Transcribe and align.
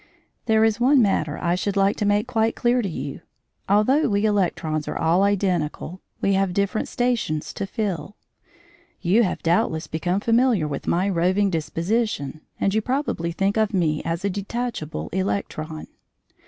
There 0.47 0.63
is 0.63 0.79
one 0.79 0.99
matter 0.99 1.37
I 1.37 1.53
should 1.53 1.77
like 1.77 1.95
to 1.97 2.07
make 2.07 2.25
quite 2.25 2.55
clear 2.55 2.81
to 2.81 2.89
you. 2.89 3.21
Although 3.69 4.09
we 4.09 4.25
electrons 4.25 4.87
are 4.87 4.97
all 4.97 5.21
identical, 5.21 6.01
we 6.21 6.33
have 6.33 6.55
different 6.55 6.87
stations 6.87 7.53
to 7.53 7.67
fill. 7.67 8.15
You 8.99 9.21
have 9.21 9.43
doubtless 9.43 9.85
become 9.85 10.19
familiar 10.19 10.67
with 10.67 10.87
my 10.87 11.07
roving 11.07 11.51
disposition, 11.51 12.41
and 12.59 12.73
you 12.73 12.81
probably 12.81 13.31
think 13.31 13.57
of 13.57 13.75
me 13.75 14.01
as 14.03 14.25
a 14.25 14.29
detachable 14.31 15.09
electron. 15.09 15.85